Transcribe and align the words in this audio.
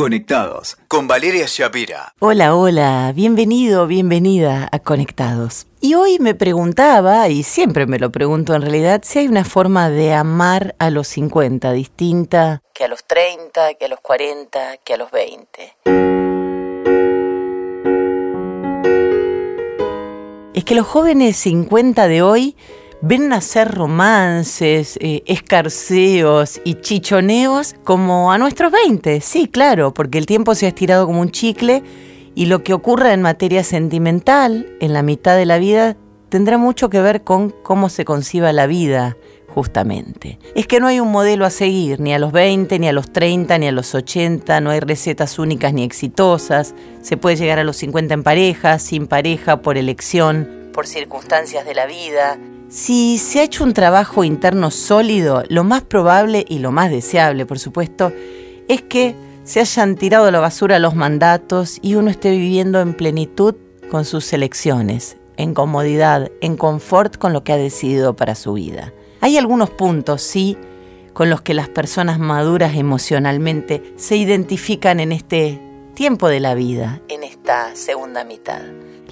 Conectados 0.00 0.78
con 0.88 1.06
Valeria 1.06 1.44
Shapira. 1.46 2.14
Hola, 2.20 2.56
hola, 2.56 3.12
bienvenido, 3.14 3.86
bienvenida 3.86 4.66
a 4.72 4.78
Conectados. 4.78 5.66
Y 5.78 5.92
hoy 5.92 6.18
me 6.18 6.34
preguntaba, 6.34 7.28
y 7.28 7.42
siempre 7.42 7.84
me 7.84 7.98
lo 7.98 8.10
pregunto 8.10 8.54
en 8.54 8.62
realidad, 8.62 9.02
si 9.04 9.18
hay 9.18 9.28
una 9.28 9.44
forma 9.44 9.90
de 9.90 10.14
amar 10.14 10.74
a 10.78 10.88
los 10.88 11.06
50 11.08 11.72
distinta 11.72 12.62
que 12.72 12.84
a 12.84 12.88
los 12.88 13.04
30, 13.04 13.74
que 13.74 13.84
a 13.84 13.88
los 13.88 14.00
40, 14.00 14.78
que 14.78 14.94
a 14.94 14.96
los 14.96 15.10
20. 15.10 15.76
Es 20.54 20.64
que 20.64 20.74
los 20.74 20.86
jóvenes 20.86 21.36
50 21.36 22.08
de 22.08 22.22
hoy 22.22 22.56
ven 23.02 23.28
nacer 23.28 23.70
romances, 23.70 24.98
eh, 25.00 25.22
escarceos 25.26 26.60
y 26.64 26.74
chichoneos 26.74 27.74
como 27.84 28.32
a 28.32 28.38
nuestros 28.38 28.72
20. 28.72 29.20
Sí, 29.20 29.48
claro, 29.48 29.94
porque 29.94 30.18
el 30.18 30.26
tiempo 30.26 30.54
se 30.54 30.66
ha 30.66 30.68
estirado 30.70 31.06
como 31.06 31.20
un 31.20 31.30
chicle 31.30 31.82
y 32.34 32.46
lo 32.46 32.62
que 32.62 32.74
ocurra 32.74 33.12
en 33.12 33.22
materia 33.22 33.64
sentimental 33.64 34.66
en 34.80 34.92
la 34.92 35.02
mitad 35.02 35.36
de 35.36 35.46
la 35.46 35.58
vida 35.58 35.96
tendrá 36.28 36.58
mucho 36.58 36.90
que 36.90 37.00
ver 37.00 37.24
con 37.24 37.50
cómo 37.50 37.88
se 37.88 38.04
conciba 38.04 38.52
la 38.52 38.66
vida, 38.66 39.16
justamente. 39.48 40.38
Es 40.54 40.68
que 40.68 40.78
no 40.78 40.86
hay 40.86 41.00
un 41.00 41.10
modelo 41.10 41.44
a 41.44 41.50
seguir, 41.50 41.98
ni 41.98 42.14
a 42.14 42.20
los 42.20 42.30
20, 42.30 42.78
ni 42.78 42.88
a 42.88 42.92
los 42.92 43.12
30, 43.12 43.58
ni 43.58 43.66
a 43.66 43.72
los 43.72 43.94
80, 43.94 44.60
no 44.60 44.70
hay 44.70 44.78
recetas 44.78 45.38
únicas 45.40 45.72
ni 45.72 45.82
exitosas, 45.82 46.74
se 47.02 47.16
puede 47.16 47.36
llegar 47.36 47.58
a 47.58 47.64
los 47.64 47.76
50 47.78 48.14
en 48.14 48.22
pareja, 48.22 48.78
sin 48.78 49.08
pareja, 49.08 49.60
por 49.60 49.76
elección, 49.76 50.70
por 50.72 50.86
circunstancias 50.86 51.66
de 51.66 51.74
la 51.74 51.86
vida, 51.86 52.38
si 52.70 53.18
se 53.18 53.40
ha 53.40 53.42
hecho 53.42 53.64
un 53.64 53.74
trabajo 53.74 54.22
interno 54.22 54.70
sólido, 54.70 55.42
lo 55.48 55.64
más 55.64 55.82
probable 55.82 56.44
y 56.48 56.60
lo 56.60 56.70
más 56.70 56.88
deseable, 56.88 57.44
por 57.44 57.58
supuesto, 57.58 58.12
es 58.68 58.80
que 58.80 59.16
se 59.42 59.58
hayan 59.58 59.96
tirado 59.96 60.26
a 60.26 60.30
la 60.30 60.38
basura 60.38 60.78
los 60.78 60.94
mandatos 60.94 61.80
y 61.82 61.96
uno 61.96 62.10
esté 62.10 62.30
viviendo 62.30 62.80
en 62.80 62.94
plenitud 62.94 63.56
con 63.90 64.04
sus 64.04 64.32
elecciones, 64.32 65.16
en 65.36 65.52
comodidad, 65.52 66.30
en 66.40 66.56
confort 66.56 67.16
con 67.16 67.32
lo 67.32 67.42
que 67.42 67.52
ha 67.52 67.56
decidido 67.56 68.14
para 68.14 68.36
su 68.36 68.52
vida. 68.52 68.92
Hay 69.20 69.36
algunos 69.36 69.70
puntos, 69.70 70.22
sí, 70.22 70.56
con 71.12 71.28
los 71.28 71.40
que 71.40 71.54
las 71.54 71.68
personas 71.68 72.20
maduras 72.20 72.76
emocionalmente 72.76 73.82
se 73.96 74.16
identifican 74.16 75.00
en 75.00 75.10
este 75.10 75.60
tiempo 75.94 76.28
de 76.28 76.38
la 76.38 76.54
vida, 76.54 77.02
en 77.08 77.24
esta 77.24 77.74
segunda 77.74 78.22
mitad. 78.22 78.62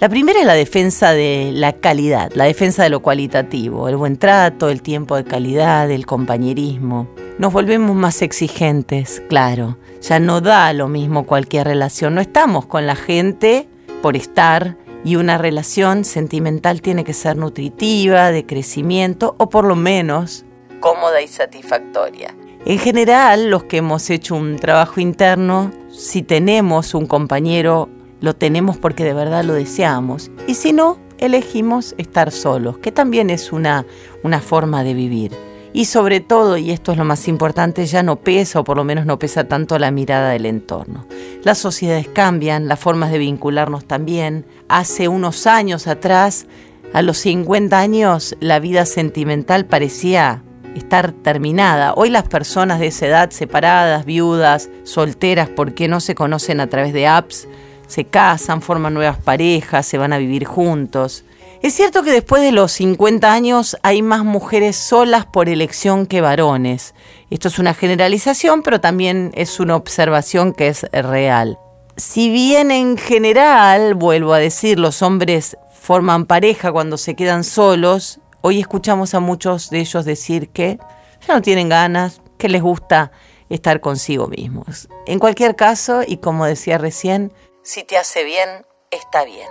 La 0.01 0.09
primera 0.09 0.39
es 0.39 0.47
la 0.47 0.55
defensa 0.55 1.11
de 1.11 1.51
la 1.53 1.73
calidad, 1.73 2.31
la 2.35 2.45
defensa 2.45 2.85
de 2.85 2.89
lo 2.89 3.01
cualitativo, 3.01 3.89
el 3.89 3.97
buen 3.97 4.17
trato, 4.17 4.69
el 4.69 4.81
tiempo 4.81 5.17
de 5.17 5.25
calidad, 5.25 5.91
el 5.91 6.07
compañerismo. 6.07 7.09
Nos 7.39 7.53
volvemos 7.53 7.97
más 7.97 8.23
exigentes, 8.23 9.21
claro. 9.29 9.77
Ya 10.01 10.21
no 10.21 10.41
da 10.41 10.73
lo 10.73 10.87
mismo 10.87 11.27
cualquier 11.27 11.67
relación. 11.67 12.15
No 12.15 12.21
estamos 12.21 12.67
con 12.67 12.87
la 12.87 12.95
gente 12.95 13.69
por 14.01 14.17
estar 14.17 14.77
y 15.05 15.17
una 15.17 15.37
relación 15.37 16.05
sentimental 16.05 16.81
tiene 16.81 17.03
que 17.03 17.13
ser 17.13 17.37
nutritiva, 17.37 18.31
de 18.31 18.47
crecimiento 18.47 19.35
o 19.39 19.49
por 19.49 19.65
lo 19.65 19.75
menos 19.75 20.45
cómoda 20.79 21.21
y 21.23 21.27
satisfactoria. 21.27 22.37
En 22.65 22.79
general, 22.79 23.51
los 23.51 23.65
que 23.65 23.79
hemos 23.79 24.11
hecho 24.11 24.37
un 24.37 24.61
trabajo 24.61 25.01
interno, 25.01 25.73
si 25.91 26.23
tenemos 26.23 26.95
un 26.95 27.07
compañero 27.07 27.89
lo 28.21 28.35
tenemos 28.35 28.77
porque 28.77 29.05
de 29.05 29.15
verdad 29.15 29.45
lo 29.45 29.55
deseamos. 29.55 30.31
Y 30.47 30.55
si 30.55 30.73
no, 30.73 30.99
elegimos 31.19 31.95
estar 31.99 32.31
solos, 32.31 32.79
que 32.79 32.93
también 32.93 33.31
es 33.31 33.53
una, 33.53 33.85
una 34.23 34.41
forma 34.41 34.85
de 34.85 34.95
vivir. 34.95 35.33
Y 35.73 35.85
sobre 35.85 36.21
todo, 36.21 36.57
y 36.57 36.71
esto 36.71 36.93
es 36.93 36.99
lo 36.99 37.05
más 37.05 37.29
importante, 37.29 37.85
ya 37.87 38.03
no 38.03 38.17
pesa 38.17 38.61
o 38.61 38.65
por 38.65 38.77
lo 38.77 38.85
menos 38.85 39.05
no 39.05 39.19
pesa 39.19 39.45
tanto 39.45 39.79
la 39.79 39.91
mirada 39.91 40.31
del 40.31 40.47
entorno. 40.47 41.07
Las 41.45 41.59
sociedades 41.59 42.09
cambian, 42.09 42.69
las 42.69 42.81
formas 42.81 43.11
de 43.11 43.19
vincularnos 43.19 43.85
también. 43.85 44.47
Hace 44.69 45.09
unos 45.09 45.47
años 45.47 45.87
atrás, 45.87 46.47
a 46.95 47.03
los 47.03 47.19
50 47.19 47.79
años, 47.79 48.35
la 48.41 48.61
vida 48.61 48.87
sentimental 48.87 49.67
parecía 49.67 50.43
estar 50.75 51.13
terminada. 51.13 51.93
Hoy 51.95 52.09
las 52.09 52.27
personas 52.27 52.81
de 52.81 52.87
esa 52.87 53.07
edad, 53.07 53.31
separadas, 53.31 54.07
viudas, 54.07 54.71
solteras, 54.85 55.51
porque 55.51 55.87
no 55.87 56.01
se 56.01 56.15
conocen 56.15 56.61
a 56.61 56.69
través 56.69 56.95
de 56.95 57.07
apps, 57.07 57.47
se 57.89 58.05
casan, 58.05 58.63
forman 58.63 58.95
nuevas 58.95 59.19
parejas, 59.19 59.85
se 59.87 59.99
van 59.99 60.13
a 60.13 60.19
vivir 60.19 60.45
juntos. 60.45 61.25
Es 61.61 61.75
cierto 61.75 62.05
que 62.05 62.13
después 62.13 62.41
de 62.43 62.53
los 62.53 62.71
50 62.71 63.33
años 63.33 63.77
hay 63.83 64.01
más 64.01 64.25
mujeres 64.25 64.77
solas 64.77 65.27
por 65.27 65.49
elección 65.49 66.07
que 66.07 66.21
varones. 66.21 66.95
Esto 67.31 67.49
es 67.49 67.59
una 67.59 67.75
generalización, 67.75 68.63
pero 68.63 68.81
también 68.81 69.33
es 69.35 69.59
una 69.59 69.75
observación 69.75 70.53
que 70.53 70.69
es 70.69 70.83
real. 70.93 71.59
Si 71.97 72.31
bien 72.31 72.71
en 72.71 72.97
general, 72.97 73.95
vuelvo 73.95 74.35
a 74.35 74.39
decir, 74.39 74.79
los 74.79 75.03
hombres 75.03 75.57
forman 75.73 76.27
pareja 76.27 76.71
cuando 76.71 76.97
se 76.97 77.17
quedan 77.17 77.43
solos, 77.43 78.21
hoy 78.41 78.61
escuchamos 78.61 79.15
a 79.15 79.21
muchos 79.21 79.69
de 79.71 79.81
ellos 79.81 80.05
decir 80.05 80.51
que 80.51 80.79
ya 81.27 81.35
no 81.35 81.43
tienen 81.43 81.69
ganas, 81.69 82.21
que 82.39 82.49
les 82.49 82.63
gusta 82.63 83.11
estar 83.49 83.81
consigo 83.81 84.29
mismos. 84.29 84.89
En 85.07 85.19
cualquier 85.19 85.57
caso, 85.57 86.03
y 86.07 86.19
como 86.19 86.47
decía 86.47 86.79
recién, 86.79 87.33
si 87.63 87.85
te 87.85 87.97
hace 87.97 88.25
bien, 88.25 88.49
está 88.91 89.25
bien. 89.25 89.49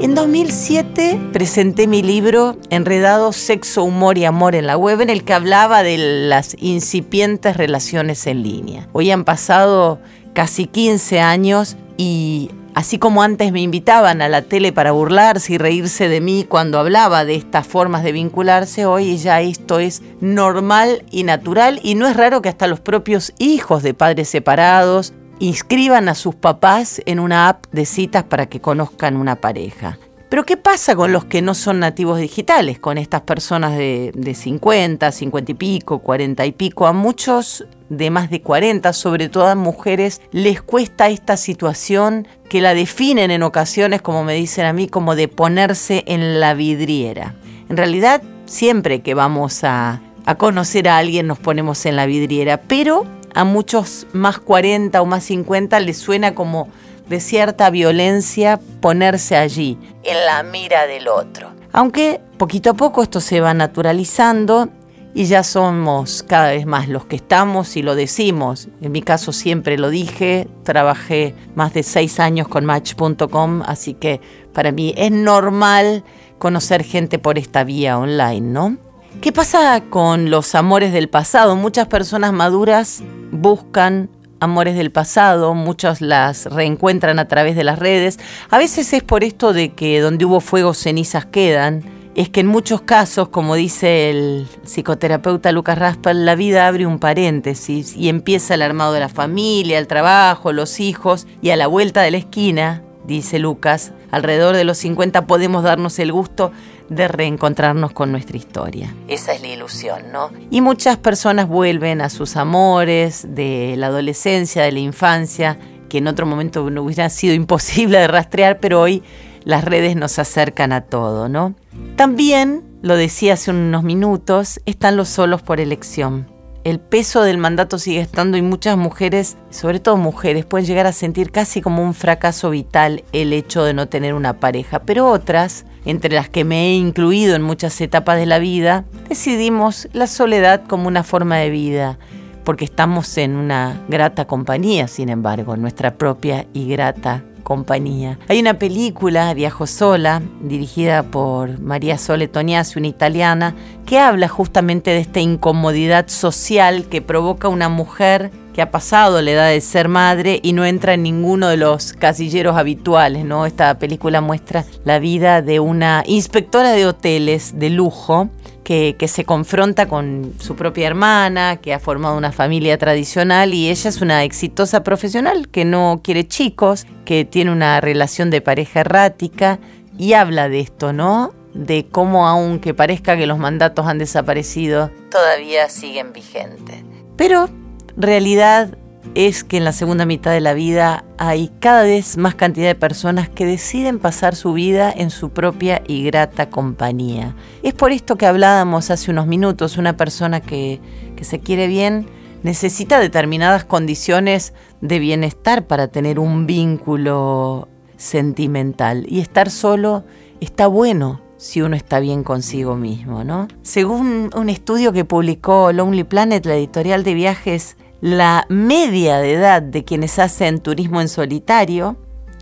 En 0.00 0.14
2007 0.14 1.20
presenté 1.32 1.86
mi 1.86 2.02
libro 2.02 2.56
Enredado, 2.70 3.32
Sexo, 3.32 3.84
Humor 3.84 4.18
y 4.18 4.24
Amor 4.24 4.54
en 4.54 4.66
la 4.66 4.76
web, 4.76 5.02
en 5.02 5.10
el 5.10 5.24
que 5.24 5.34
hablaba 5.34 5.82
de 5.82 5.98
las 5.98 6.56
incipientes 6.58 7.56
relaciones 7.56 8.26
en 8.26 8.42
línea. 8.42 8.88
Hoy 8.92 9.10
han 9.10 9.24
pasado 9.24 10.00
casi 10.32 10.66
15 10.66 11.20
años 11.20 11.76
y 11.96 12.50
Así 12.74 12.98
como 12.98 13.22
antes 13.22 13.52
me 13.52 13.60
invitaban 13.60 14.22
a 14.22 14.28
la 14.28 14.42
tele 14.42 14.72
para 14.72 14.92
burlarse 14.92 15.54
y 15.54 15.58
reírse 15.58 16.08
de 16.08 16.20
mí 16.20 16.46
cuando 16.48 16.78
hablaba 16.78 17.24
de 17.24 17.34
estas 17.34 17.66
formas 17.66 18.04
de 18.04 18.12
vincularse, 18.12 18.86
hoy 18.86 19.18
ya 19.18 19.40
esto 19.40 19.80
es 19.80 20.02
normal 20.20 21.04
y 21.10 21.24
natural 21.24 21.80
y 21.82 21.96
no 21.96 22.06
es 22.06 22.16
raro 22.16 22.42
que 22.42 22.48
hasta 22.48 22.68
los 22.68 22.80
propios 22.80 23.32
hijos 23.38 23.82
de 23.82 23.92
padres 23.92 24.28
separados 24.28 25.12
inscriban 25.40 26.08
a 26.08 26.14
sus 26.14 26.36
papás 26.36 27.02
en 27.06 27.18
una 27.18 27.48
app 27.48 27.66
de 27.72 27.86
citas 27.86 28.24
para 28.24 28.46
que 28.46 28.60
conozcan 28.60 29.16
una 29.16 29.36
pareja. 29.36 29.98
Pero 30.30 30.46
¿qué 30.46 30.56
pasa 30.56 30.94
con 30.94 31.12
los 31.12 31.24
que 31.24 31.42
no 31.42 31.54
son 31.54 31.80
nativos 31.80 32.20
digitales? 32.20 32.78
Con 32.78 32.98
estas 32.98 33.22
personas 33.22 33.76
de, 33.76 34.32
50, 34.32 35.10
50 35.10 35.50
y 35.50 35.54
pico, 35.56 35.98
40 35.98 36.46
y 36.46 36.52
pico. 36.52 36.86
A 36.86 36.92
muchos 36.92 37.66
de 37.88 38.10
más 38.10 38.30
de 38.30 38.40
40, 38.40 38.92
sobre 38.92 39.28
todo 39.28 39.48
a 39.48 39.56
mujeres, 39.56 40.22
les 40.30 40.62
cuesta 40.62 41.08
esta 41.08 41.36
situación 41.36 42.28
que 42.50 42.60
la 42.60 42.74
definen 42.74 43.30
en 43.30 43.44
ocasiones, 43.44 44.02
como 44.02 44.24
me 44.24 44.34
dicen 44.34 44.66
a 44.66 44.72
mí, 44.72 44.88
como 44.88 45.14
de 45.14 45.28
ponerse 45.28 46.02
en 46.06 46.40
la 46.40 46.52
vidriera. 46.52 47.36
En 47.68 47.76
realidad, 47.76 48.22
siempre 48.44 49.02
que 49.02 49.14
vamos 49.14 49.62
a, 49.62 50.02
a 50.26 50.34
conocer 50.34 50.88
a 50.88 50.98
alguien 50.98 51.28
nos 51.28 51.38
ponemos 51.38 51.86
en 51.86 51.94
la 51.94 52.06
vidriera, 52.06 52.58
pero 52.58 53.06
a 53.34 53.44
muchos 53.44 54.08
más 54.12 54.40
40 54.40 55.00
o 55.00 55.06
más 55.06 55.22
50 55.24 55.78
les 55.78 55.98
suena 55.98 56.34
como 56.34 56.68
de 57.08 57.20
cierta 57.20 57.70
violencia 57.70 58.58
ponerse 58.80 59.36
allí, 59.36 59.78
en 60.02 60.26
la 60.26 60.42
mira 60.42 60.88
del 60.88 61.06
otro. 61.06 61.52
Aunque 61.72 62.20
poquito 62.36 62.70
a 62.70 62.74
poco 62.74 63.04
esto 63.04 63.20
se 63.20 63.40
va 63.40 63.54
naturalizando 63.54 64.70
y 65.14 65.24
ya 65.24 65.42
somos 65.42 66.22
cada 66.22 66.50
vez 66.50 66.66
más 66.66 66.88
los 66.88 67.06
que 67.06 67.16
estamos 67.16 67.76
y 67.76 67.82
lo 67.82 67.94
decimos. 67.94 68.68
En 68.80 68.92
mi 68.92 69.02
caso 69.02 69.32
siempre 69.32 69.78
lo 69.78 69.90
dije, 69.90 70.48
trabajé 70.62 71.34
más 71.54 71.74
de 71.74 71.82
seis 71.82 72.20
años 72.20 72.48
con 72.48 72.64
Match.com, 72.64 73.62
así 73.66 73.94
que 73.94 74.20
para 74.52 74.72
mí 74.72 74.94
es 74.96 75.10
normal 75.10 76.04
conocer 76.38 76.84
gente 76.84 77.18
por 77.18 77.38
esta 77.38 77.64
vía 77.64 77.98
online, 77.98 78.40
¿no? 78.40 78.76
¿Qué 79.20 79.32
pasa 79.32 79.82
con 79.90 80.30
los 80.30 80.54
amores 80.54 80.92
del 80.92 81.08
pasado? 81.08 81.56
Muchas 81.56 81.88
personas 81.88 82.32
maduras 82.32 83.02
buscan 83.32 84.08
amores 84.38 84.76
del 84.76 84.90
pasado, 84.90 85.54
muchos 85.54 86.00
las 86.00 86.46
reencuentran 86.46 87.18
a 87.18 87.28
través 87.28 87.56
de 87.56 87.64
las 87.64 87.78
redes. 87.78 88.18
A 88.48 88.58
veces 88.58 88.92
es 88.92 89.02
por 89.02 89.22
esto 89.22 89.52
de 89.52 89.74
que 89.74 90.00
donde 90.00 90.24
hubo 90.24 90.40
fuego 90.40 90.74
cenizas 90.74 91.26
quedan. 91.26 91.82
Es 92.16 92.28
que 92.28 92.40
en 92.40 92.48
muchos 92.48 92.80
casos, 92.82 93.28
como 93.28 93.54
dice 93.54 94.10
el 94.10 94.48
psicoterapeuta 94.64 95.52
Lucas 95.52 95.78
Raspal, 95.78 96.26
la 96.26 96.34
vida 96.34 96.66
abre 96.66 96.84
un 96.84 96.98
paréntesis 96.98 97.96
y 97.96 98.08
empieza 98.08 98.54
el 98.54 98.62
armado 98.62 98.92
de 98.92 99.00
la 99.00 99.08
familia, 99.08 99.78
el 99.78 99.86
trabajo, 99.86 100.52
los 100.52 100.80
hijos 100.80 101.28
y 101.40 101.50
a 101.50 101.56
la 101.56 101.68
vuelta 101.68 102.02
de 102.02 102.10
la 102.10 102.16
esquina, 102.18 102.82
dice 103.06 103.38
Lucas, 103.38 103.92
alrededor 104.10 104.56
de 104.56 104.64
los 104.64 104.78
50 104.78 105.26
podemos 105.26 105.62
darnos 105.62 106.00
el 106.00 106.12
gusto 106.12 106.50
de 106.88 107.06
reencontrarnos 107.06 107.92
con 107.92 108.10
nuestra 108.10 108.36
historia. 108.36 108.92
Esa 109.06 109.32
es 109.32 109.40
la 109.40 109.48
ilusión, 109.48 110.10
¿no? 110.12 110.30
Y 110.50 110.60
muchas 110.60 110.96
personas 110.96 111.46
vuelven 111.46 112.00
a 112.00 112.10
sus 112.10 112.36
amores 112.36 113.24
de 113.34 113.76
la 113.78 113.86
adolescencia, 113.86 114.62
de 114.62 114.72
la 114.72 114.80
infancia, 114.80 115.58
que 115.88 115.98
en 115.98 116.08
otro 116.08 116.26
momento 116.26 116.68
no 116.70 116.82
hubiera 116.82 117.08
sido 117.08 117.34
imposible 117.34 117.98
de 117.98 118.08
rastrear, 118.08 118.58
pero 118.58 118.80
hoy 118.80 119.04
las 119.44 119.64
redes 119.64 119.94
nos 119.94 120.18
acercan 120.18 120.72
a 120.72 120.82
todo, 120.82 121.28
¿no? 121.28 121.54
También, 121.96 122.64
lo 122.82 122.96
decía 122.96 123.34
hace 123.34 123.50
unos 123.50 123.82
minutos, 123.82 124.60
están 124.66 124.96
los 124.96 125.08
solos 125.08 125.42
por 125.42 125.60
elección. 125.60 126.26
El 126.62 126.78
peso 126.78 127.22
del 127.22 127.38
mandato 127.38 127.78
sigue 127.78 128.00
estando 128.00 128.36
y 128.36 128.42
muchas 128.42 128.76
mujeres, 128.76 129.38
sobre 129.48 129.80
todo 129.80 129.96
mujeres, 129.96 130.44
pueden 130.44 130.66
llegar 130.66 130.86
a 130.86 130.92
sentir 130.92 131.30
casi 131.30 131.62
como 131.62 131.82
un 131.82 131.94
fracaso 131.94 132.50
vital 132.50 133.02
el 133.12 133.32
hecho 133.32 133.64
de 133.64 133.72
no 133.72 133.88
tener 133.88 134.12
una 134.12 134.40
pareja, 134.40 134.80
pero 134.80 135.08
otras, 135.08 135.64
entre 135.86 136.14
las 136.14 136.28
que 136.28 136.44
me 136.44 136.66
he 136.66 136.74
incluido 136.74 137.34
en 137.34 137.42
muchas 137.42 137.80
etapas 137.80 138.18
de 138.18 138.26
la 138.26 138.38
vida, 138.38 138.84
decidimos 139.08 139.88
la 139.94 140.06
soledad 140.06 140.64
como 140.66 140.86
una 140.86 141.02
forma 141.02 141.36
de 141.36 141.48
vida, 141.48 141.98
porque 142.44 142.66
estamos 142.66 143.16
en 143.16 143.36
una 143.36 143.80
grata 143.88 144.26
compañía, 144.26 144.86
sin 144.86 145.08
embargo, 145.08 145.56
nuestra 145.56 145.94
propia 145.94 146.46
y 146.52 146.68
grata 146.68 147.24
compañía. 147.40 148.18
Hay 148.28 148.40
una 148.40 148.54
película, 148.58 149.32
Viajo 149.34 149.66
sola, 149.66 150.22
dirigida 150.42 151.02
por 151.02 151.60
María 151.60 151.98
Sole 151.98 152.28
Tognazzi, 152.28 152.78
una 152.78 152.88
italiana, 152.88 153.54
que 153.86 153.98
habla 153.98 154.28
justamente 154.28 154.90
de 154.90 154.98
esta 154.98 155.20
incomodidad 155.20 156.08
social 156.08 156.84
que 156.84 157.02
provoca 157.02 157.48
una 157.48 157.68
mujer 157.68 158.30
que 158.54 158.62
ha 158.62 158.70
pasado 158.70 159.20
la 159.22 159.30
edad 159.30 159.48
de 159.50 159.60
ser 159.60 159.88
madre 159.88 160.40
y 160.42 160.52
no 160.52 160.64
entra 160.64 160.94
en 160.94 161.02
ninguno 161.02 161.48
de 161.48 161.56
los 161.56 161.92
casilleros 161.92 162.56
habituales, 162.56 163.24
¿no? 163.24 163.46
Esta 163.46 163.78
película 163.78 164.20
muestra 164.20 164.64
la 164.84 164.98
vida 164.98 165.42
de 165.42 165.60
una 165.60 166.02
inspectora 166.06 166.72
de 166.72 166.86
hoteles 166.86 167.58
de 167.58 167.70
lujo 167.70 168.30
que, 168.70 169.08
se 169.08 169.24
confronta 169.24 169.88
con 169.88 170.34
su 170.38 170.54
propia 170.54 170.86
hermana, 170.86 171.56
que 171.56 171.74
ha 171.74 171.80
formado 171.80 172.16
una 172.16 172.30
familia 172.30 172.78
tradicional 172.78 173.52
y 173.52 173.68
ella 173.68 173.88
es 173.88 174.00
una 174.00 174.22
exitosa 174.22 174.84
profesional 174.84 175.48
que 175.48 175.64
no 175.64 176.00
quiere 176.04 176.28
chicos, 176.28 176.86
que 177.04 177.24
tiene 177.24 177.50
una 177.50 177.80
relación 177.80 178.30
de 178.30 178.40
pareja 178.40 178.80
errática 178.80 179.58
y 179.98 180.12
habla 180.12 180.48
de 180.48 180.60
esto, 180.60 180.92
¿no? 180.92 181.34
De 181.52 181.88
cómo 181.90 182.28
aunque 182.28 182.72
parezca 182.72 183.16
que 183.16 183.26
los 183.26 183.38
mandatos 183.38 183.88
han 183.88 183.98
desaparecido, 183.98 184.92
todavía 185.10 185.68
siguen 185.68 186.12
vigentes. 186.12 186.84
Pero 187.16 187.48
realidad 187.96 188.76
es 189.14 189.44
que 189.44 189.56
en 189.56 189.64
la 189.64 189.72
segunda 189.72 190.06
mitad 190.06 190.30
de 190.30 190.40
la 190.40 190.54
vida 190.54 191.04
hay 191.18 191.50
cada 191.58 191.82
vez 191.82 192.16
más 192.16 192.34
cantidad 192.34 192.68
de 192.68 192.74
personas 192.74 193.28
que 193.28 193.46
deciden 193.46 193.98
pasar 193.98 194.36
su 194.36 194.52
vida 194.52 194.92
en 194.94 195.10
su 195.10 195.30
propia 195.30 195.82
y 195.86 196.04
grata 196.04 196.50
compañía. 196.50 197.34
Es 197.62 197.74
por 197.74 197.92
esto 197.92 198.16
que 198.16 198.26
hablábamos 198.26 198.90
hace 198.90 199.10
unos 199.10 199.26
minutos, 199.26 199.78
una 199.78 199.96
persona 199.96 200.40
que, 200.40 200.80
que 201.16 201.24
se 201.24 201.40
quiere 201.40 201.66
bien 201.66 202.06
necesita 202.42 202.98
determinadas 202.98 203.64
condiciones 203.64 204.54
de 204.80 204.98
bienestar 204.98 205.66
para 205.66 205.88
tener 205.88 206.18
un 206.18 206.46
vínculo 206.46 207.68
sentimental 207.96 209.04
y 209.08 209.20
estar 209.20 209.50
solo 209.50 210.04
está 210.40 210.66
bueno 210.66 211.20
si 211.40 211.62
uno 211.62 211.74
está 211.74 212.00
bien 212.00 212.22
consigo 212.22 212.76
mismo, 212.76 213.24
¿no? 213.24 213.48
Según 213.62 214.30
un 214.36 214.50
estudio 214.50 214.92
que 214.92 215.06
publicó 215.06 215.72
Lonely 215.72 216.04
Planet, 216.04 216.44
la 216.44 216.54
editorial 216.54 217.02
de 217.02 217.14
viajes 217.14 217.78
la 218.02 218.46
media 218.48 219.18
de 219.18 219.34
edad 219.34 219.62
de 219.62 219.84
quienes 219.84 220.18
hacen 220.18 220.60
turismo 220.60 221.00
en 221.00 221.08
solitario 221.08 221.96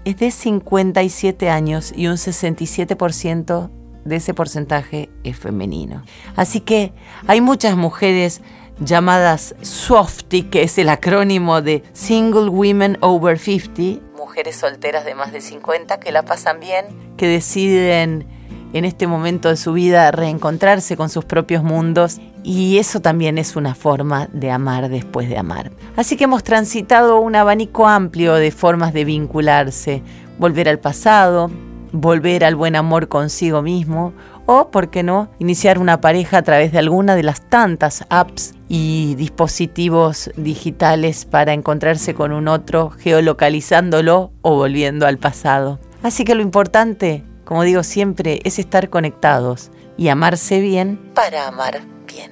es 0.04 0.18
de 0.18 0.30
57 0.30 1.48
años 1.48 1.92
y 1.94 2.08
un 2.08 2.14
67% 2.14 3.70
de 4.04 4.16
ese 4.16 4.34
porcentaje 4.34 5.10
es 5.22 5.36
femenino. 5.36 6.02
Así 6.34 6.60
que 6.60 6.92
hay 7.26 7.40
muchas 7.40 7.76
mujeres 7.76 8.40
llamadas 8.80 9.54
SOFTY, 9.60 10.44
que 10.44 10.62
es 10.62 10.78
el 10.78 10.88
acrónimo 10.88 11.60
de 11.62 11.82
Single 11.92 12.48
Women 12.48 12.98
Over 13.00 13.38
50, 13.38 14.06
mujeres 14.16 14.56
solteras 14.56 15.04
de 15.04 15.14
más 15.14 15.32
de 15.32 15.40
50 15.40 16.00
que 16.00 16.12
la 16.12 16.24
pasan 16.24 16.60
bien, 16.60 16.86
que 17.16 17.26
deciden 17.26 18.37
en 18.72 18.84
este 18.84 19.06
momento 19.06 19.48
de 19.48 19.56
su 19.56 19.72
vida 19.72 20.10
reencontrarse 20.10 20.96
con 20.96 21.08
sus 21.08 21.24
propios 21.24 21.62
mundos 21.62 22.20
y 22.42 22.78
eso 22.78 23.00
también 23.00 23.38
es 23.38 23.56
una 23.56 23.74
forma 23.74 24.28
de 24.32 24.50
amar 24.50 24.88
después 24.88 25.28
de 25.28 25.38
amar. 25.38 25.72
Así 25.96 26.16
que 26.16 26.24
hemos 26.24 26.44
transitado 26.44 27.20
un 27.20 27.36
abanico 27.36 27.86
amplio 27.86 28.34
de 28.34 28.50
formas 28.50 28.92
de 28.92 29.04
vincularse, 29.04 30.02
volver 30.38 30.68
al 30.68 30.78
pasado, 30.78 31.50
volver 31.92 32.44
al 32.44 32.54
buen 32.54 32.76
amor 32.76 33.08
consigo 33.08 33.62
mismo 33.62 34.12
o, 34.46 34.70
por 34.70 34.88
qué 34.88 35.02
no, 35.02 35.28
iniciar 35.38 35.78
una 35.78 36.00
pareja 36.00 36.38
a 36.38 36.42
través 36.42 36.72
de 36.72 36.78
alguna 36.78 37.16
de 37.16 37.22
las 37.22 37.42
tantas 37.42 38.06
apps 38.08 38.54
y 38.66 39.14
dispositivos 39.16 40.30
digitales 40.36 41.26
para 41.26 41.52
encontrarse 41.52 42.14
con 42.14 42.32
un 42.32 42.48
otro, 42.48 42.90
geolocalizándolo 42.90 44.32
o 44.40 44.56
volviendo 44.56 45.06
al 45.06 45.18
pasado. 45.18 45.78
Así 46.02 46.24
que 46.24 46.34
lo 46.34 46.42
importante 46.42 47.24
como 47.48 47.62
digo 47.62 47.82
siempre, 47.82 48.42
es 48.44 48.58
estar 48.58 48.90
conectados 48.90 49.70
y 49.96 50.08
amarse 50.08 50.60
bien 50.60 50.98
para 51.14 51.48
amar 51.48 51.80
bien. 52.06 52.30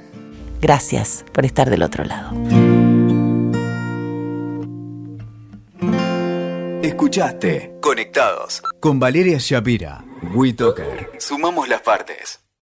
Gracias 0.61 1.25
por 1.33 1.47
estar 1.47 1.71
del 1.71 1.83
otro 1.83 2.05
lado. 2.05 2.33
Escuchaste 6.83 7.79
Conectados 7.81 8.63
con 8.79 9.01
Valeria 9.01 9.39
Shapira. 9.41 10.05
WeToker. 10.35 11.13
Sumamos 11.19 11.67
las 11.67 11.81
partes. 11.81 12.46